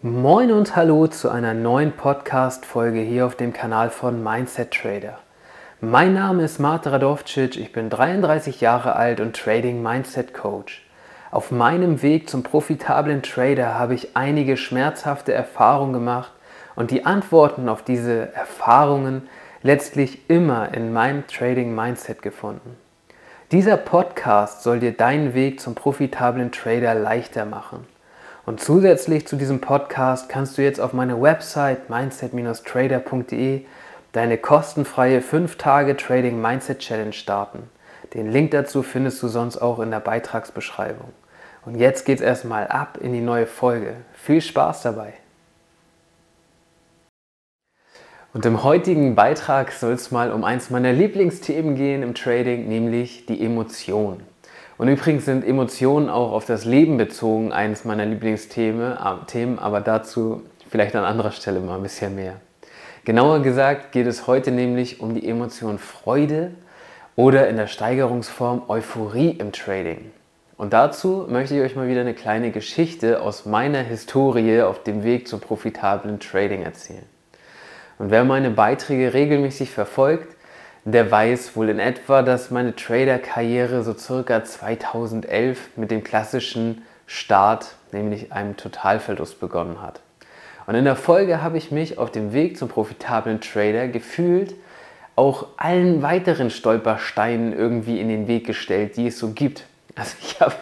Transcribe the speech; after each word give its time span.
Moin 0.00 0.52
und 0.52 0.76
hallo 0.76 1.08
zu 1.08 1.28
einer 1.28 1.54
neuen 1.54 1.90
Podcast-Folge 1.90 3.00
hier 3.00 3.26
auf 3.26 3.34
dem 3.34 3.52
Kanal 3.52 3.90
von 3.90 4.22
Mindset 4.22 4.70
Trader. 4.70 5.18
Mein 5.80 6.14
Name 6.14 6.44
ist 6.44 6.60
Marta 6.60 6.90
Radovcic, 6.90 7.56
ich 7.56 7.72
bin 7.72 7.90
33 7.90 8.60
Jahre 8.60 8.94
alt 8.94 9.18
und 9.18 9.34
Trading 9.34 9.82
Mindset 9.82 10.34
Coach. 10.34 10.86
Auf 11.32 11.50
meinem 11.50 12.00
Weg 12.00 12.30
zum 12.30 12.44
profitablen 12.44 13.24
Trader 13.24 13.76
habe 13.76 13.94
ich 13.94 14.16
einige 14.16 14.56
schmerzhafte 14.56 15.32
Erfahrungen 15.32 15.94
gemacht 15.94 16.30
und 16.76 16.92
die 16.92 17.04
Antworten 17.04 17.68
auf 17.68 17.82
diese 17.82 18.32
Erfahrungen 18.34 19.28
letztlich 19.64 20.30
immer 20.30 20.72
in 20.74 20.92
meinem 20.92 21.26
Trading 21.26 21.74
Mindset 21.74 22.22
gefunden. 22.22 22.76
Dieser 23.50 23.76
Podcast 23.76 24.62
soll 24.62 24.78
dir 24.78 24.92
deinen 24.92 25.34
Weg 25.34 25.58
zum 25.58 25.74
profitablen 25.74 26.52
Trader 26.52 26.94
leichter 26.94 27.44
machen. 27.46 27.84
Und 28.48 28.62
zusätzlich 28.62 29.26
zu 29.26 29.36
diesem 29.36 29.60
Podcast 29.60 30.30
kannst 30.30 30.56
du 30.56 30.62
jetzt 30.62 30.80
auf 30.80 30.94
meiner 30.94 31.20
Website 31.20 31.90
mindset-trader.de 31.90 33.66
deine 34.12 34.38
kostenfreie 34.38 35.20
5-Tage 35.20 35.98
Trading 35.98 36.40
Mindset 36.40 36.78
Challenge 36.78 37.12
starten. 37.12 37.64
Den 38.14 38.32
Link 38.32 38.52
dazu 38.52 38.82
findest 38.82 39.22
du 39.22 39.28
sonst 39.28 39.58
auch 39.58 39.80
in 39.80 39.90
der 39.90 40.00
Beitragsbeschreibung. 40.00 41.10
Und 41.66 41.74
jetzt 41.74 42.06
geht's 42.06 42.22
erstmal 42.22 42.68
ab 42.68 42.96
in 42.98 43.12
die 43.12 43.20
neue 43.20 43.44
Folge. 43.44 43.96
Viel 44.14 44.40
Spaß 44.40 44.80
dabei! 44.80 45.12
Und 48.32 48.46
im 48.46 48.64
heutigen 48.64 49.14
Beitrag 49.14 49.72
soll 49.72 49.92
es 49.92 50.10
mal 50.10 50.32
um 50.32 50.42
eins 50.42 50.70
meiner 50.70 50.94
Lieblingsthemen 50.94 51.74
gehen 51.74 52.02
im 52.02 52.14
Trading, 52.14 52.66
nämlich 52.66 53.26
die 53.26 53.44
Emotion. 53.44 54.22
Und 54.78 54.86
übrigens 54.86 55.24
sind 55.24 55.44
Emotionen 55.44 56.08
auch 56.08 56.30
auf 56.30 56.46
das 56.46 56.64
Leben 56.64 56.96
bezogen 56.96 57.52
eines 57.52 57.84
meiner 57.84 58.06
Lieblingsthemen, 58.06 58.92
äh, 58.92 59.46
aber 59.56 59.80
dazu 59.80 60.42
vielleicht 60.70 60.94
an 60.94 61.04
anderer 61.04 61.32
Stelle 61.32 61.58
mal 61.58 61.76
ein 61.76 61.82
bisschen 61.82 62.14
mehr. 62.14 62.34
Genauer 63.04 63.42
gesagt 63.42 63.90
geht 63.90 64.06
es 64.06 64.28
heute 64.28 64.52
nämlich 64.52 65.00
um 65.00 65.14
die 65.14 65.28
Emotion 65.28 65.78
Freude 65.78 66.52
oder 67.16 67.48
in 67.48 67.56
der 67.56 67.66
Steigerungsform 67.66 68.62
Euphorie 68.68 69.30
im 69.30 69.50
Trading. 69.50 70.12
Und 70.56 70.72
dazu 70.72 71.26
möchte 71.28 71.56
ich 71.56 71.62
euch 71.62 71.74
mal 71.74 71.88
wieder 71.88 72.02
eine 72.02 72.14
kleine 72.14 72.52
Geschichte 72.52 73.20
aus 73.20 73.46
meiner 73.46 73.80
Historie 73.80 74.62
auf 74.62 74.82
dem 74.84 75.02
Weg 75.02 75.26
zum 75.26 75.40
profitablen 75.40 76.20
Trading 76.20 76.62
erzählen. 76.62 77.06
Und 77.98 78.12
wer 78.12 78.24
meine 78.24 78.50
Beiträge 78.50 79.12
regelmäßig 79.12 79.70
verfolgt, 79.70 80.36
der 80.92 81.10
weiß 81.10 81.56
wohl 81.56 81.68
in 81.68 81.78
etwa, 81.78 82.22
dass 82.22 82.50
meine 82.50 82.74
Trader-Karriere 82.74 83.82
so 83.82 83.94
circa 83.94 84.44
2011 84.44 85.76
mit 85.76 85.90
dem 85.90 86.04
klassischen 86.04 86.82
Start, 87.06 87.74
nämlich 87.92 88.32
einem 88.32 88.56
Totalverlust 88.56 89.40
begonnen 89.40 89.82
hat. 89.82 90.00
Und 90.66 90.74
in 90.74 90.84
der 90.84 90.96
Folge 90.96 91.42
habe 91.42 91.56
ich 91.56 91.70
mich 91.70 91.98
auf 91.98 92.12
dem 92.12 92.32
Weg 92.32 92.58
zum 92.58 92.68
profitablen 92.68 93.40
Trader 93.40 93.88
gefühlt 93.88 94.54
auch 95.18 95.46
allen 95.56 96.00
weiteren 96.00 96.48
Stolpersteinen 96.48 97.52
irgendwie 97.52 98.00
in 98.00 98.08
den 98.08 98.28
Weg 98.28 98.46
gestellt, 98.46 98.96
die 98.96 99.08
es 99.08 99.18
so 99.18 99.32
gibt. 99.32 99.64
Also 99.96 100.14
ich 100.22 100.40
habe, 100.40 100.54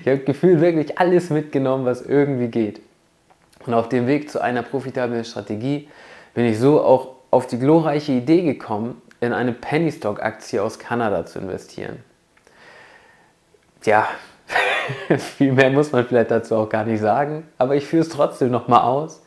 ich 0.00 0.06
habe 0.06 0.18
gefühlt 0.18 0.60
wirklich 0.60 0.98
alles 1.00 1.30
mitgenommen, 1.30 1.84
was 1.84 2.02
irgendwie 2.02 2.46
geht. 2.46 2.80
Und 3.66 3.74
auf 3.74 3.88
dem 3.88 4.06
Weg 4.06 4.30
zu 4.30 4.40
einer 4.40 4.62
profitablen 4.62 5.24
Strategie 5.24 5.88
bin 6.32 6.44
ich 6.44 6.60
so 6.60 6.80
auch 6.80 7.16
auf 7.32 7.48
die 7.48 7.58
glorreiche 7.58 8.12
Idee 8.12 8.42
gekommen, 8.42 9.02
in 9.20 9.32
eine 9.32 9.52
Penny 9.52 9.92
Stock 9.92 10.22
Aktie 10.22 10.62
aus 10.62 10.78
Kanada 10.78 11.26
zu 11.26 11.38
investieren. 11.38 11.98
Tja, 13.80 14.08
viel 15.18 15.52
mehr 15.52 15.70
muss 15.70 15.92
man 15.92 16.06
vielleicht 16.06 16.30
dazu 16.30 16.56
auch 16.56 16.68
gar 16.68 16.84
nicht 16.84 17.00
sagen, 17.00 17.46
aber 17.58 17.76
ich 17.76 17.86
führe 17.86 18.02
es 18.02 18.08
trotzdem 18.08 18.50
nochmal 18.50 18.82
aus. 18.82 19.22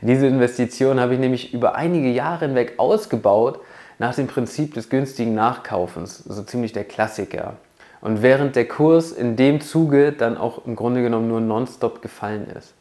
Diese 0.00 0.26
Investition 0.26 1.00
habe 1.00 1.14
ich 1.14 1.20
nämlich 1.20 1.54
über 1.54 1.74
einige 1.74 2.10
Jahre 2.10 2.46
hinweg 2.46 2.74
ausgebaut 2.78 3.60
nach 3.98 4.14
dem 4.14 4.26
Prinzip 4.26 4.74
des 4.74 4.90
günstigen 4.90 5.34
Nachkaufens, 5.34 6.18
so 6.18 6.42
ziemlich 6.42 6.72
der 6.72 6.84
Klassiker. 6.84 7.54
Und 8.02 8.22
während 8.22 8.56
der 8.56 8.68
Kurs 8.68 9.10
in 9.10 9.36
dem 9.36 9.60
Zuge 9.60 10.12
dann 10.12 10.36
auch 10.36 10.66
im 10.66 10.76
Grunde 10.76 11.02
genommen 11.02 11.28
nur 11.28 11.40
nonstop 11.40 12.02
gefallen 12.02 12.46
ist. 12.56 12.74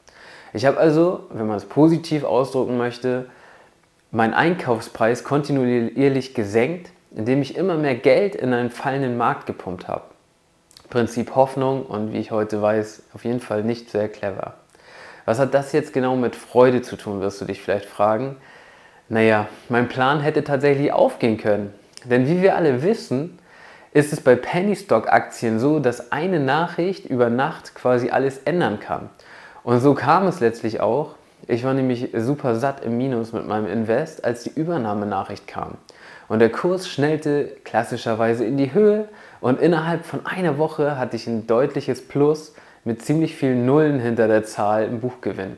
Ich 0.53 0.65
habe 0.65 0.77
also, 0.77 1.21
wenn 1.31 1.47
man 1.47 1.57
es 1.57 1.65
positiv 1.65 2.23
ausdrücken 2.23 2.77
möchte, 2.77 3.25
meinen 4.15 4.33
Einkaufspreis 4.33 5.25
kontinuierlich 5.25 6.33
gesenkt, 6.33 6.89
indem 7.13 7.41
ich 7.41 7.57
immer 7.57 7.75
mehr 7.75 7.95
Geld 7.95 8.33
in 8.33 8.53
einen 8.53 8.69
fallenden 8.69 9.17
Markt 9.17 9.45
gepumpt 9.45 9.89
habe. 9.89 10.05
Prinzip 10.89 11.35
Hoffnung 11.35 11.85
und 11.85 12.13
wie 12.13 12.19
ich 12.19 12.31
heute 12.31 12.61
weiß, 12.61 13.03
auf 13.13 13.25
jeden 13.25 13.41
Fall 13.41 13.63
nicht 13.63 13.89
sehr 13.89 14.07
clever. 14.07 14.53
Was 15.25 15.37
hat 15.37 15.53
das 15.53 15.73
jetzt 15.73 15.91
genau 15.91 16.15
mit 16.15 16.37
Freude 16.37 16.81
zu 16.81 16.95
tun, 16.95 17.19
wirst 17.19 17.41
du 17.41 17.45
dich 17.45 17.61
vielleicht 17.61 17.87
fragen. 17.87 18.37
Naja, 19.09 19.47
mein 19.67 19.89
Plan 19.89 20.21
hätte 20.21 20.45
tatsächlich 20.45 20.93
aufgehen 20.93 21.37
können. 21.37 21.73
Denn 22.05 22.25
wie 22.25 22.41
wir 22.41 22.55
alle 22.55 22.83
wissen, 22.83 23.37
ist 23.91 24.13
es 24.13 24.21
bei 24.21 24.35
Penny 24.37 24.77
Stock 24.77 25.11
Aktien 25.11 25.59
so, 25.59 25.79
dass 25.79 26.13
eine 26.13 26.39
Nachricht 26.39 27.05
über 27.05 27.29
Nacht 27.29 27.75
quasi 27.75 28.11
alles 28.11 28.37
ändern 28.45 28.79
kann. 28.79 29.09
Und 29.63 29.81
so 29.81 29.93
kam 29.93 30.25
es 30.27 30.39
letztlich 30.39 30.79
auch, 30.79 31.15
ich 31.47 31.63
war 31.63 31.73
nämlich 31.73 32.09
super 32.15 32.55
satt 32.55 32.83
im 32.83 32.97
Minus 32.97 33.33
mit 33.33 33.47
meinem 33.47 33.67
Invest, 33.67 34.23
als 34.23 34.43
die 34.43 34.51
Übernahmenachricht 34.51 35.47
kam. 35.47 35.75
Und 36.27 36.39
der 36.39 36.51
Kurs 36.51 36.87
schnellte 36.87 37.51
klassischerweise 37.63 38.45
in 38.45 38.57
die 38.57 38.73
Höhe 38.73 39.07
und 39.41 39.59
innerhalb 39.59 40.05
von 40.05 40.25
einer 40.25 40.57
Woche 40.57 40.97
hatte 40.97 41.15
ich 41.15 41.27
ein 41.27 41.45
deutliches 41.45 42.07
Plus 42.07 42.53
mit 42.83 43.03
ziemlich 43.03 43.35
vielen 43.35 43.65
Nullen 43.65 43.99
hinter 43.99 44.27
der 44.27 44.43
Zahl 44.43 44.85
im 44.85 45.01
Buchgewinn. 45.01 45.57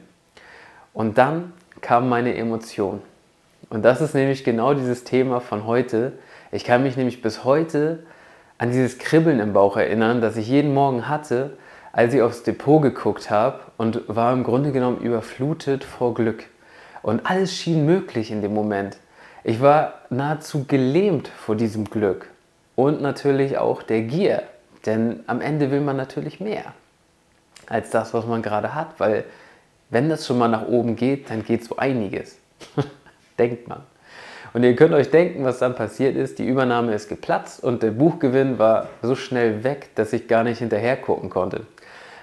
Und 0.93 1.17
dann 1.17 1.53
kam 1.81 2.09
meine 2.09 2.35
Emotion. 2.35 3.01
Und 3.69 3.83
das 3.83 4.01
ist 4.01 4.15
nämlich 4.15 4.43
genau 4.43 4.73
dieses 4.73 5.03
Thema 5.03 5.39
von 5.39 5.65
heute. 5.65 6.13
Ich 6.51 6.63
kann 6.63 6.83
mich 6.83 6.97
nämlich 6.97 7.21
bis 7.21 7.43
heute 7.43 7.99
an 8.57 8.71
dieses 8.71 8.97
Kribbeln 8.97 9.39
im 9.39 9.53
Bauch 9.53 9.77
erinnern, 9.77 10.21
das 10.21 10.37
ich 10.37 10.47
jeden 10.47 10.73
Morgen 10.73 11.07
hatte, 11.07 11.51
als 11.91 12.13
ich 12.13 12.21
aufs 12.21 12.43
Depot 12.43 12.81
geguckt 12.81 13.29
habe 13.29 13.59
und 13.77 14.01
war 14.07 14.33
im 14.33 14.43
Grunde 14.43 14.71
genommen 14.71 14.99
überflutet 14.99 15.83
vor 15.83 16.13
Glück. 16.13 16.45
Und 17.01 17.25
alles 17.25 17.55
schien 17.55 17.85
möglich 17.85 18.31
in 18.31 18.41
dem 18.41 18.53
Moment. 18.53 18.97
Ich 19.43 19.61
war 19.61 20.01
nahezu 20.09 20.65
gelähmt 20.65 21.27
vor 21.27 21.55
diesem 21.55 21.85
Glück 21.85 22.29
und 22.75 23.01
natürlich 23.01 23.57
auch 23.57 23.81
der 23.81 24.01
Gier, 24.01 24.43
denn 24.85 25.23
am 25.27 25.41
Ende 25.41 25.71
will 25.71 25.81
man 25.81 25.95
natürlich 25.95 26.39
mehr 26.39 26.73
als 27.67 27.89
das, 27.89 28.13
was 28.13 28.25
man 28.25 28.41
gerade 28.41 28.73
hat, 28.73 28.99
weil 28.99 29.25
wenn 29.89 30.09
das 30.09 30.25
schon 30.25 30.37
mal 30.37 30.47
nach 30.47 30.67
oben 30.67 30.95
geht, 30.95 31.29
dann 31.29 31.43
geht 31.43 31.63
so 31.63 31.77
einiges. 31.77 32.37
Denkt 33.39 33.67
man. 33.67 33.83
Und 34.53 34.63
ihr 34.63 34.75
könnt 34.75 34.93
euch 34.93 35.09
denken, 35.09 35.43
was 35.43 35.59
dann 35.59 35.75
passiert 35.75 36.15
ist. 36.15 36.39
Die 36.39 36.47
Übernahme 36.47 36.93
ist 36.93 37.09
geplatzt 37.09 37.63
und 37.63 37.83
der 37.83 37.91
Buchgewinn 37.91 38.59
war 38.59 38.89
so 39.01 39.15
schnell 39.15 39.63
weg, 39.63 39.89
dass 39.95 40.13
ich 40.13 40.27
gar 40.27 40.43
nicht 40.43 40.59
hinterher 40.59 40.97
gucken 40.97 41.29
konnte. 41.29 41.65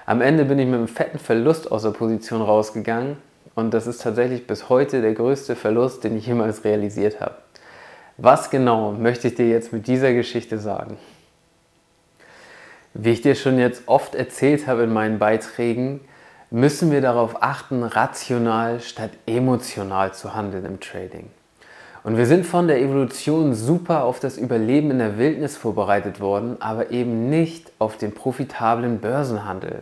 Am 0.06 0.20
Ende 0.20 0.44
bin 0.44 0.58
ich 0.58 0.66
mit 0.66 0.74
einem 0.74 0.88
fetten 0.88 1.18
Verlust 1.18 1.70
aus 1.72 1.82
der 1.82 1.90
Position 1.90 2.42
rausgegangen 2.42 3.16
und 3.54 3.72
das 3.72 3.86
ist 3.86 4.02
tatsächlich 4.02 4.46
bis 4.46 4.68
heute 4.68 5.00
der 5.00 5.14
größte 5.14 5.56
Verlust, 5.56 6.04
den 6.04 6.16
ich 6.16 6.26
jemals 6.26 6.64
realisiert 6.64 7.20
habe. 7.20 7.36
Was 8.16 8.50
genau 8.50 8.92
möchte 8.92 9.28
ich 9.28 9.34
dir 9.34 9.48
jetzt 9.48 9.72
mit 9.72 9.86
dieser 9.86 10.12
Geschichte 10.12 10.58
sagen? 10.58 10.98
Wie 12.92 13.10
ich 13.10 13.22
dir 13.22 13.34
schon 13.34 13.58
jetzt 13.58 13.82
oft 13.86 14.14
erzählt 14.14 14.66
habe 14.66 14.84
in 14.84 14.92
meinen 14.92 15.18
Beiträgen, 15.18 16.00
müssen 16.50 16.92
wir 16.92 17.00
darauf 17.00 17.42
achten, 17.42 17.82
rational 17.82 18.80
statt 18.80 19.10
emotional 19.26 20.14
zu 20.14 20.34
handeln 20.34 20.64
im 20.64 20.78
Trading. 20.78 21.28
Und 22.04 22.18
wir 22.18 22.26
sind 22.26 22.44
von 22.44 22.68
der 22.68 22.82
Evolution 22.82 23.54
super 23.54 24.04
auf 24.04 24.20
das 24.20 24.36
Überleben 24.36 24.90
in 24.90 24.98
der 24.98 25.16
Wildnis 25.16 25.56
vorbereitet 25.56 26.20
worden, 26.20 26.58
aber 26.60 26.90
eben 26.90 27.30
nicht 27.30 27.72
auf 27.78 27.96
den 27.96 28.12
profitablen 28.12 28.98
Börsenhandel. 28.98 29.80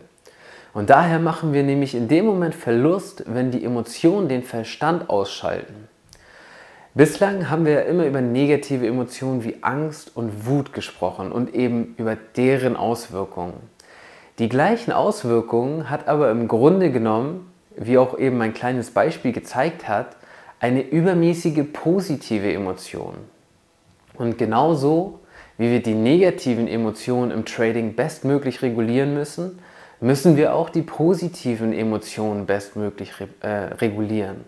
Und 0.73 0.89
daher 0.89 1.19
machen 1.19 1.51
wir 1.51 1.63
nämlich 1.63 1.93
in 1.93 2.07
dem 2.07 2.25
Moment 2.25 2.55
Verlust, 2.55 3.25
wenn 3.27 3.51
die 3.51 3.65
Emotionen 3.65 4.29
den 4.29 4.41
Verstand 4.41 5.09
ausschalten. 5.09 5.89
Bislang 6.93 7.49
haben 7.49 7.65
wir 7.65 7.73
ja 7.73 7.81
immer 7.81 8.05
über 8.05 8.21
negative 8.21 8.87
Emotionen 8.87 9.43
wie 9.43 9.57
Angst 9.61 10.15
und 10.15 10.47
Wut 10.47 10.71
gesprochen 10.71 11.29
und 11.29 11.53
eben 11.53 11.93
über 11.97 12.15
deren 12.37 12.77
Auswirkungen. 12.77 13.55
Die 14.39 14.47
gleichen 14.47 14.93
Auswirkungen 14.93 15.89
hat 15.89 16.07
aber 16.07 16.31
im 16.31 16.47
Grunde 16.47 16.89
genommen, 16.89 17.51
wie 17.75 17.97
auch 17.97 18.17
eben 18.17 18.37
mein 18.37 18.53
kleines 18.53 18.91
Beispiel 18.91 19.33
gezeigt 19.33 19.89
hat, 19.89 20.15
eine 20.63 20.81
übermäßige 20.81 21.65
positive 21.73 22.53
Emotion. 22.53 23.15
Und 24.13 24.37
genauso 24.37 25.19
wie 25.57 25.69
wir 25.69 25.83
die 25.83 25.93
negativen 25.93 26.69
Emotionen 26.69 27.31
im 27.31 27.43
Trading 27.43 27.95
bestmöglich 27.95 28.61
regulieren 28.61 29.13
müssen, 29.13 29.59
müssen 29.99 30.37
wir 30.37 30.55
auch 30.55 30.69
die 30.69 30.81
positiven 30.81 31.73
Emotionen 31.73 32.45
bestmöglich 32.45 33.11
äh, 33.41 33.47
regulieren. 33.47 34.45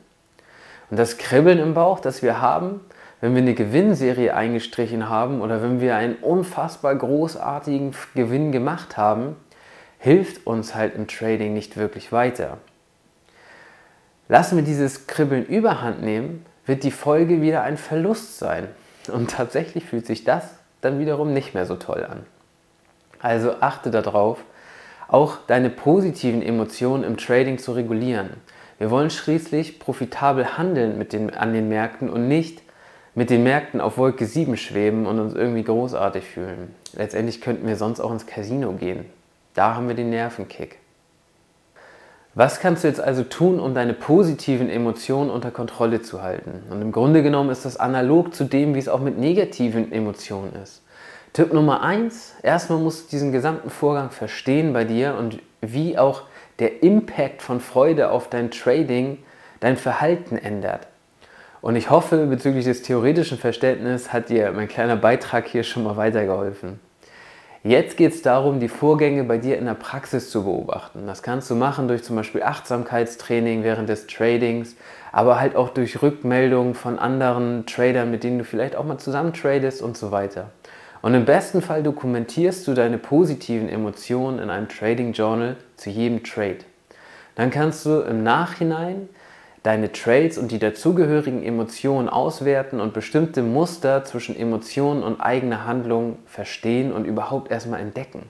Und 0.89 0.97
das 0.97 1.17
Kribbeln 1.17 1.59
im 1.59 1.73
Bauch, 1.73 1.99
das 1.99 2.23
wir 2.23 2.39
haben, 2.39 2.79
wenn 3.19 3.35
wir 3.35 3.41
eine 3.41 3.53
Gewinnserie 3.53 4.33
eingestrichen 4.33 5.09
haben 5.09 5.41
oder 5.41 5.61
wenn 5.61 5.81
wir 5.81 5.97
einen 5.97 6.15
unfassbar 6.15 6.95
großartigen 6.95 7.93
Gewinn 8.15 8.53
gemacht 8.53 8.95
haben, 8.95 9.35
hilft 9.99 10.47
uns 10.47 10.75
halt 10.75 10.95
im 10.95 11.07
Trading 11.07 11.53
nicht 11.53 11.75
wirklich 11.75 12.13
weiter. 12.13 12.59
Lassen 14.27 14.55
wir 14.55 14.63
dieses 14.63 15.07
Kribbeln 15.07 15.45
überhand 15.45 16.01
nehmen, 16.01 16.45
wird 16.65 16.83
die 16.83 16.91
Folge 16.91 17.41
wieder 17.41 17.61
ein 17.63 17.77
Verlust 17.77 18.39
sein. 18.39 18.67
Und 19.11 19.29
tatsächlich 19.29 19.85
fühlt 19.85 20.05
sich 20.05 20.23
das 20.23 20.55
dann 20.81 20.99
wiederum 20.99 21.33
nicht 21.33 21.53
mehr 21.53 21.65
so 21.65 21.75
toll 21.75 22.05
an. 22.09 22.25
Also 23.19 23.55
achte 23.59 23.91
darauf, 23.91 24.39
auch 25.07 25.37
deine 25.47 25.69
positiven 25.69 26.41
Emotionen 26.41 27.03
im 27.03 27.17
Trading 27.17 27.59
zu 27.59 27.73
regulieren. 27.73 28.31
Wir 28.77 28.89
wollen 28.89 29.09
schließlich 29.09 29.79
profitabel 29.79 30.57
handeln 30.57 30.97
mit 30.97 31.13
den, 31.13 31.33
an 31.33 31.53
den 31.53 31.69
Märkten 31.69 32.09
und 32.09 32.27
nicht 32.27 32.61
mit 33.13 33.29
den 33.29 33.43
Märkten 33.43 33.79
auf 33.79 33.97
Wolke 33.97 34.25
7 34.25 34.57
schweben 34.57 35.05
und 35.05 35.19
uns 35.19 35.33
irgendwie 35.33 35.63
großartig 35.63 36.25
fühlen. 36.25 36.75
Letztendlich 36.93 37.39
könnten 37.39 37.67
wir 37.67 37.77
sonst 37.77 38.01
auch 38.01 38.11
ins 38.11 38.25
Casino 38.25 38.73
gehen. 38.73 39.05
Da 39.53 39.75
haben 39.75 39.87
wir 39.87 39.95
den 39.95 40.09
Nervenkick. 40.09 40.79
Was 42.37 42.59
kannst 42.59 42.83
du 42.83 42.89
jetzt 42.89 42.99
also 42.99 43.23
tun, 43.23 43.61
um 43.61 43.73
deine 43.73 43.93
positiven 43.93 44.69
Emotionen 44.69 45.29
unter 45.29 45.51
Kontrolle 45.51 46.01
zu 46.01 46.21
halten? 46.21 46.63
Und 46.69 46.81
im 46.81 46.91
Grunde 46.91 47.23
genommen 47.23 47.49
ist 47.49 47.63
das 47.63 47.77
analog 47.77 48.35
zu 48.35 48.43
dem, 48.43 48.75
wie 48.75 48.79
es 48.79 48.89
auch 48.89 48.99
mit 48.99 49.17
negativen 49.17 49.93
Emotionen 49.93 50.51
ist. 50.61 50.83
Tipp 51.31 51.53
Nummer 51.53 51.81
eins: 51.81 52.33
erstmal 52.43 52.79
musst 52.79 53.05
du 53.05 53.11
diesen 53.11 53.31
gesamten 53.31 53.69
Vorgang 53.69 54.09
verstehen 54.09 54.73
bei 54.73 54.83
dir 54.83 55.15
und 55.17 55.39
wie 55.61 55.97
auch 55.97 56.23
der 56.59 56.83
Impact 56.83 57.41
von 57.41 57.61
Freude 57.61 58.11
auf 58.11 58.29
dein 58.29 58.51
Trading 58.51 59.19
dein 59.61 59.77
Verhalten 59.77 60.37
ändert. 60.37 60.87
Und 61.61 61.77
ich 61.77 61.89
hoffe, 61.89 62.27
bezüglich 62.27 62.65
des 62.65 62.81
theoretischen 62.81 63.37
Verständnisses 63.37 64.11
hat 64.11 64.27
dir 64.27 64.51
mein 64.51 64.67
kleiner 64.67 64.97
Beitrag 64.97 65.47
hier 65.47 65.63
schon 65.63 65.85
mal 65.85 65.95
weitergeholfen. 65.95 66.81
Jetzt 67.65 67.97
geht 67.97 68.13
es 68.13 68.21
darum, 68.21 68.59
die 68.59 68.67
Vorgänge 68.67 69.23
bei 69.23 69.39
dir 69.39 69.57
in 69.57 69.65
der 69.65 69.73
Praxis 69.73 70.29
zu 70.29 70.43
beobachten. 70.43 71.07
Das 71.07 71.23
kannst 71.23 71.49
du 71.49 71.55
machen 71.55 71.87
durch 71.87 72.03
zum 72.03 72.15
Beispiel 72.15 72.43
Achtsamkeitstraining 72.43 73.63
während 73.63 73.89
des 73.89 74.05
Tradings, 74.05 74.75
aber 75.11 75.39
halt 75.39 75.55
auch 75.55 75.69
durch 75.69 76.03
Rückmeldungen 76.03 76.75
von 76.75 76.99
anderen 76.99 77.65
Tradern, 77.65 78.11
mit 78.11 78.23
denen 78.23 78.37
du 78.37 78.43
vielleicht 78.43 78.75
auch 78.75 78.85
mal 78.85 78.99
zusammen 78.99 79.33
tradest 79.33 79.81
und 79.81 79.97
so 79.97 80.11
weiter. 80.11 80.51
Und 81.01 81.15
im 81.15 81.25
besten 81.25 81.63
Fall 81.63 81.81
dokumentierst 81.81 82.67
du 82.67 82.75
deine 82.75 82.99
positiven 82.99 83.67
Emotionen 83.67 84.37
in 84.37 84.51
einem 84.51 84.69
Trading 84.69 85.13
Journal 85.13 85.55
zu 85.75 85.89
jedem 85.89 86.23
Trade. 86.23 86.59
Dann 87.33 87.49
kannst 87.49 87.83
du 87.87 88.01
im 88.01 88.21
Nachhinein 88.21 89.09
deine 89.65 89.91
Trades 89.91 90.37
und 90.37 90.51
die 90.51 90.59
dazugehörigen 90.59 91.41
Emotionen 91.41 92.07
auswerten 92.07 92.79
und 92.79 92.93
bestimmte 92.93 93.41
Muster 93.41 94.05
zwischen 94.05 94.37
Emotionen 94.37 95.01
und 95.01 95.19
eigener 95.19 95.65
Handlung 95.65 96.19
verstehen 96.27 96.93
und 96.93 97.05
überhaupt 97.05 97.49
erstmal 97.49 97.79
entdecken. 97.79 98.21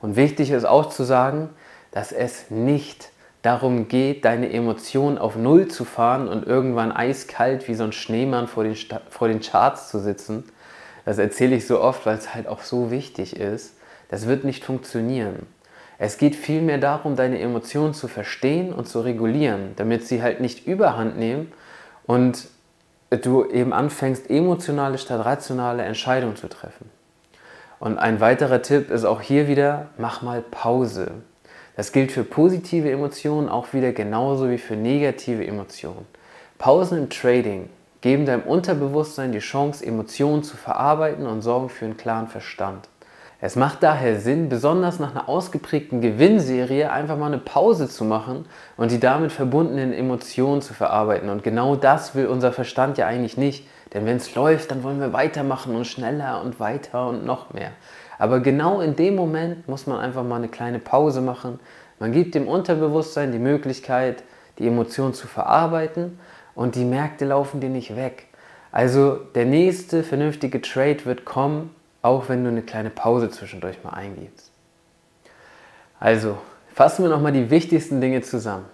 Und 0.00 0.16
wichtig 0.16 0.50
ist 0.50 0.64
auch 0.64 0.88
zu 0.88 1.04
sagen, 1.04 1.50
dass 1.90 2.12
es 2.12 2.50
nicht 2.50 3.10
darum 3.42 3.88
geht, 3.88 4.24
deine 4.24 4.50
Emotionen 4.50 5.18
auf 5.18 5.36
Null 5.36 5.68
zu 5.68 5.84
fahren 5.84 6.26
und 6.26 6.46
irgendwann 6.46 6.90
eiskalt 6.90 7.68
wie 7.68 7.74
so 7.74 7.84
ein 7.84 7.92
Schneemann 7.92 8.48
vor 8.48 8.64
den, 8.64 8.76
vor 9.10 9.28
den 9.28 9.40
Charts 9.40 9.90
zu 9.90 9.98
sitzen. 9.98 10.44
Das 11.04 11.18
erzähle 11.18 11.54
ich 11.54 11.66
so 11.66 11.82
oft, 11.82 12.06
weil 12.06 12.16
es 12.16 12.34
halt 12.34 12.46
auch 12.48 12.62
so 12.62 12.90
wichtig 12.90 13.36
ist. 13.36 13.74
Das 14.08 14.26
wird 14.26 14.44
nicht 14.44 14.64
funktionieren. 14.64 15.46
Es 15.98 16.16
geht 16.16 16.36
vielmehr 16.36 16.78
darum, 16.78 17.16
deine 17.16 17.40
Emotionen 17.40 17.92
zu 17.92 18.06
verstehen 18.06 18.72
und 18.72 18.88
zu 18.88 19.00
regulieren, 19.00 19.72
damit 19.76 20.06
sie 20.06 20.22
halt 20.22 20.40
nicht 20.40 20.66
überhand 20.66 21.18
nehmen 21.18 21.52
und 22.06 22.48
du 23.10 23.44
eben 23.44 23.72
anfängst, 23.72 24.30
emotionale 24.30 24.98
statt 24.98 25.24
rationale 25.24 25.82
Entscheidungen 25.82 26.36
zu 26.36 26.48
treffen. 26.48 26.88
Und 27.80 27.98
ein 27.98 28.20
weiterer 28.20 28.62
Tipp 28.62 28.90
ist 28.90 29.04
auch 29.04 29.20
hier 29.20 29.48
wieder, 29.48 29.88
mach 29.98 30.22
mal 30.22 30.42
Pause. 30.42 31.10
Das 31.76 31.92
gilt 31.92 32.12
für 32.12 32.24
positive 32.24 32.90
Emotionen 32.90 33.48
auch 33.48 33.72
wieder 33.72 33.92
genauso 33.92 34.50
wie 34.50 34.58
für 34.58 34.76
negative 34.76 35.46
Emotionen. 35.46 36.06
Pausen 36.58 36.98
im 36.98 37.10
Trading 37.10 37.68
geben 38.00 38.26
deinem 38.26 38.42
Unterbewusstsein 38.42 39.32
die 39.32 39.38
Chance, 39.38 39.84
Emotionen 39.84 40.42
zu 40.42 40.56
verarbeiten 40.56 41.26
und 41.26 41.42
sorgen 41.42 41.68
für 41.68 41.84
einen 41.84 41.96
klaren 41.96 42.28
Verstand. 42.28 42.88
Es 43.40 43.54
macht 43.54 43.84
daher 43.84 44.18
Sinn, 44.18 44.48
besonders 44.48 44.98
nach 44.98 45.12
einer 45.12 45.28
ausgeprägten 45.28 46.00
Gewinnserie 46.00 46.90
einfach 46.90 47.16
mal 47.16 47.26
eine 47.26 47.38
Pause 47.38 47.88
zu 47.88 48.04
machen 48.04 48.46
und 48.76 48.90
die 48.90 48.98
damit 48.98 49.30
verbundenen 49.30 49.92
Emotionen 49.92 50.60
zu 50.60 50.74
verarbeiten. 50.74 51.30
Und 51.30 51.44
genau 51.44 51.76
das 51.76 52.16
will 52.16 52.26
unser 52.26 52.50
Verstand 52.50 52.98
ja 52.98 53.06
eigentlich 53.06 53.36
nicht. 53.36 53.64
Denn 53.94 54.06
wenn 54.06 54.16
es 54.16 54.34
läuft, 54.34 54.72
dann 54.72 54.82
wollen 54.82 54.98
wir 54.98 55.12
weitermachen 55.12 55.76
und 55.76 55.86
schneller 55.86 56.42
und 56.42 56.58
weiter 56.58 57.08
und 57.08 57.24
noch 57.24 57.54
mehr. 57.54 57.70
Aber 58.18 58.40
genau 58.40 58.80
in 58.80 58.96
dem 58.96 59.14
Moment 59.14 59.68
muss 59.68 59.86
man 59.86 60.00
einfach 60.00 60.24
mal 60.24 60.36
eine 60.36 60.48
kleine 60.48 60.80
Pause 60.80 61.20
machen. 61.20 61.60
Man 62.00 62.10
gibt 62.10 62.34
dem 62.34 62.48
Unterbewusstsein 62.48 63.30
die 63.30 63.38
Möglichkeit, 63.38 64.24
die 64.58 64.66
Emotionen 64.66 65.14
zu 65.14 65.28
verarbeiten 65.28 66.18
und 66.56 66.74
die 66.74 66.84
Märkte 66.84 67.24
laufen 67.24 67.60
dir 67.60 67.70
nicht 67.70 67.94
weg. 67.94 68.26
Also 68.72 69.14
der 69.14 69.44
nächste 69.44 70.02
vernünftige 70.02 70.60
Trade 70.60 71.04
wird 71.04 71.24
kommen, 71.24 71.70
auch 72.08 72.30
wenn 72.30 72.42
du 72.42 72.48
eine 72.48 72.62
kleine 72.62 72.88
Pause 72.88 73.30
zwischendurch 73.30 73.84
mal 73.84 73.90
eingibst. 73.90 74.50
Also, 76.00 76.38
fassen 76.72 77.04
wir 77.04 77.10
nochmal 77.10 77.32
die 77.32 77.50
wichtigsten 77.50 78.00
Dinge 78.00 78.22
zusammen. 78.22 78.64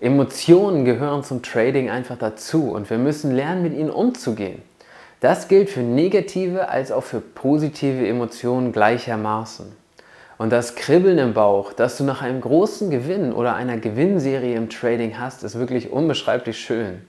Emotionen 0.00 0.84
gehören 0.84 1.24
zum 1.24 1.42
Trading 1.42 1.88
einfach 1.88 2.18
dazu 2.18 2.70
und 2.72 2.90
wir 2.90 2.98
müssen 2.98 3.34
lernen, 3.34 3.62
mit 3.62 3.72
ihnen 3.72 3.90
umzugehen. 3.90 4.60
Das 5.20 5.48
gilt 5.48 5.70
für 5.70 5.80
negative 5.80 6.68
als 6.68 6.92
auch 6.92 7.02
für 7.02 7.20
positive 7.20 8.06
Emotionen 8.06 8.70
gleichermaßen. 8.70 9.66
Und 10.36 10.50
das 10.50 10.76
Kribbeln 10.76 11.18
im 11.18 11.32
Bauch, 11.32 11.72
das 11.72 11.96
du 11.96 12.04
nach 12.04 12.20
einem 12.20 12.40
großen 12.42 12.90
Gewinn 12.90 13.32
oder 13.32 13.54
einer 13.54 13.78
Gewinnserie 13.78 14.54
im 14.54 14.68
Trading 14.68 15.18
hast, 15.18 15.42
ist 15.42 15.58
wirklich 15.58 15.90
unbeschreiblich 15.90 16.60
schön. 16.60 17.02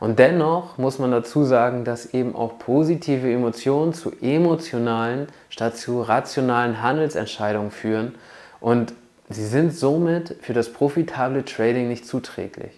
Und 0.00 0.18
dennoch 0.18 0.78
muss 0.78 0.98
man 0.98 1.10
dazu 1.10 1.44
sagen, 1.44 1.84
dass 1.84 2.14
eben 2.14 2.34
auch 2.34 2.58
positive 2.58 3.30
Emotionen 3.30 3.92
zu 3.92 4.12
emotionalen 4.22 5.28
statt 5.50 5.76
zu 5.76 6.00
rationalen 6.00 6.82
Handelsentscheidungen 6.82 7.70
führen 7.70 8.14
und 8.60 8.94
sie 9.28 9.44
sind 9.44 9.74
somit 9.74 10.36
für 10.40 10.54
das 10.54 10.72
profitable 10.72 11.44
Trading 11.44 11.88
nicht 11.88 12.06
zuträglich. 12.06 12.72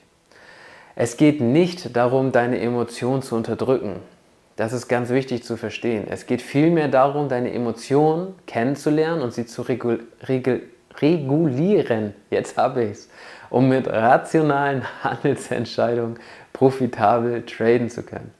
Es 0.96 1.16
geht 1.16 1.40
nicht 1.40 1.96
darum, 1.96 2.32
deine 2.32 2.60
Emotionen 2.60 3.22
zu 3.22 3.36
unterdrücken. 3.36 3.96
Das 4.56 4.72
ist 4.72 4.88
ganz 4.88 5.08
wichtig 5.08 5.44
zu 5.44 5.56
verstehen. 5.56 6.06
Es 6.10 6.26
geht 6.26 6.42
vielmehr 6.42 6.88
darum, 6.88 7.28
deine 7.28 7.52
Emotionen 7.52 8.34
kennenzulernen 8.46 9.22
und 9.22 9.32
sie 9.32 9.46
zu 9.46 9.62
regul 9.62 10.00
regul 10.28 10.62
regulieren. 11.00 12.14
Jetzt 12.30 12.58
habe 12.58 12.84
ich 12.84 12.90
es. 12.90 13.08
Um 13.48 13.68
mit 13.68 13.86
rationalen 13.86 14.82
Handelsentscheidungen 15.02 16.18
profitabel 16.62 17.44
traden 17.44 17.90
zu 17.90 18.04
können. 18.04 18.30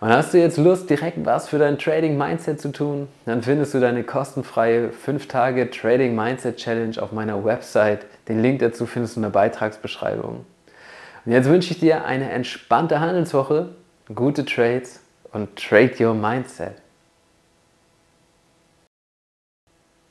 Und 0.00 0.10
hast 0.10 0.34
du 0.34 0.38
jetzt 0.38 0.58
Lust, 0.58 0.90
direkt 0.90 1.24
was 1.24 1.48
für 1.48 1.58
dein 1.58 1.78
Trading 1.78 2.18
Mindset 2.18 2.60
zu 2.60 2.70
tun? 2.70 3.08
Dann 3.24 3.42
findest 3.42 3.72
du 3.72 3.80
deine 3.80 4.04
kostenfreie 4.04 4.90
5 4.90 5.26
Tage 5.26 5.70
Trading 5.70 6.14
Mindset 6.14 6.58
Challenge 6.58 7.02
auf 7.02 7.12
meiner 7.12 7.42
Website. 7.42 8.04
Den 8.28 8.42
Link 8.42 8.58
dazu 8.58 8.84
findest 8.84 9.16
du 9.16 9.20
in 9.20 9.22
der 9.22 9.30
Beitragsbeschreibung. 9.30 10.44
Und 11.24 11.32
jetzt 11.32 11.48
wünsche 11.48 11.72
ich 11.72 11.80
dir 11.80 12.04
eine 12.04 12.30
entspannte 12.30 13.00
Handelswoche, 13.00 13.70
gute 14.14 14.44
Trades 14.44 15.00
und 15.32 15.56
Trade 15.56 15.92
Your 15.98 16.12
Mindset. 16.12 16.74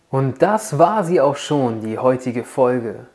Und 0.09 0.41
das 0.41 0.79
war 0.79 1.03
sie 1.03 1.21
auch 1.21 1.35
schon, 1.35 1.81
die 1.81 1.99
heutige 1.99 2.43
Folge. 2.43 3.05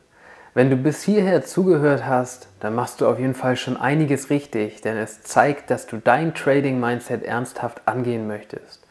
Wenn 0.55 0.69
du 0.69 0.77
bis 0.77 1.03
hierher 1.03 1.43
zugehört 1.43 2.05
hast, 2.05 2.47
dann 2.61 2.75
machst 2.75 3.01
du 3.01 3.07
auf 3.09 3.19
jeden 3.19 3.35
Fall 3.35 3.57
schon 3.57 3.75
einiges 3.75 4.29
richtig, 4.29 4.79
denn 4.79 4.95
es 4.95 5.21
zeigt, 5.21 5.69
dass 5.69 5.85
du 5.85 5.97
dein 5.97 6.33
Trading 6.33 6.79
Mindset 6.79 7.23
ernsthaft 7.23 7.81
angehen 7.85 8.25
möchtest. 8.25 8.81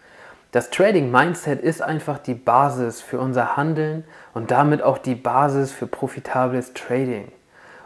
Das 0.53 0.69
Trading 0.69 1.11
Mindset 1.11 1.63
ist 1.63 1.81
einfach 1.81 2.19
die 2.19 2.35
Basis 2.35 3.01
für 3.01 3.19
unser 3.19 3.57
Handeln 3.57 4.05
und 4.35 4.51
damit 4.51 4.83
auch 4.83 4.99
die 4.99 5.15
Basis 5.15 5.73
für 5.73 5.87
profitables 5.87 6.75
Trading. 6.75 7.33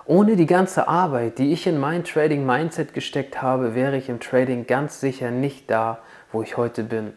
Ohne 0.06 0.35
die 0.35 0.47
ganze 0.47 0.88
Arbeit, 0.88 1.38
die 1.38 1.52
ich 1.52 1.68
in 1.68 1.78
mein 1.78 2.02
Trading 2.02 2.44
Mindset 2.44 2.94
gesteckt 2.94 3.42
habe, 3.42 3.76
wäre 3.76 3.97
ich 3.97 4.08
im 4.08 4.18
Trading 4.18 4.66
ganz 4.66 4.99
sicher 4.99 5.30
nicht 5.30 5.70
da, 5.70 6.00
wo 6.32 6.42
ich 6.42 6.56
heute 6.56 6.82
bin. 6.82 7.12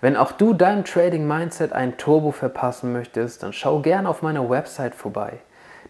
Wenn 0.00 0.16
auch 0.16 0.32
du 0.32 0.54
deinem 0.54 0.84
Trading 0.84 1.28
Mindset 1.28 1.72
ein 1.72 1.96
Turbo 1.98 2.32
verpassen 2.32 2.92
möchtest, 2.92 3.44
dann 3.44 3.52
schau 3.52 3.78
gern 3.78 4.08
auf 4.08 4.22
meiner 4.22 4.50
Website 4.50 4.96
vorbei. 4.96 5.38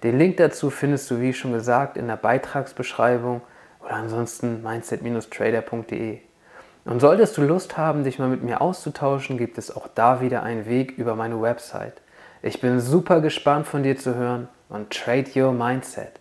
Den 0.05 0.19
Link 0.19 0.37
dazu 0.37 0.69
findest 0.69 1.11
du, 1.11 1.23
wie 1.23 1.33
schon 1.33 1.55
gesagt, 1.55 1.97
in 1.97 2.09
der 2.09 2.17
Beitragsbeschreibung 2.17 3.41
oder 3.81 3.95
ansonsten 3.95 4.63
mindset-trader.de. 4.63 6.19
Und 6.85 7.01
solltest 7.01 7.39
du 7.39 7.43
Lust 7.43 7.79
haben, 7.79 8.05
dich 8.05 8.19
mal 8.19 8.29
mit 8.29 8.43
mir 8.43 8.61
auszutauschen, 8.61 9.39
gibt 9.39 9.57
es 9.57 9.75
auch 9.75 9.89
da 9.95 10.21
wieder 10.21 10.43
einen 10.43 10.67
Weg 10.67 10.99
über 10.99 11.17
meine 11.17 11.41
Website. 11.41 12.03
Ich 12.43 12.61
bin 12.61 12.81
super 12.81 13.23
gespannt 13.23 13.67
von 13.67 13.83
dir 13.83 13.97
zu 13.97 14.15
hören 14.15 14.49
und 14.69 14.91
trade 14.91 15.31
your 15.35 15.53
mindset. 15.53 16.21